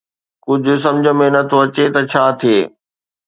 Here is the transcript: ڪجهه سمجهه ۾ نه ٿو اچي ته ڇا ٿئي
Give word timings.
ڪجهه 0.45 0.77
سمجهه 0.85 1.13
۾ 1.19 1.27
نه 1.35 1.41
ٿو 1.49 1.57
اچي 1.65 1.85
ته 1.93 2.01
ڇا 2.11 2.23
ٿئي 2.39 2.59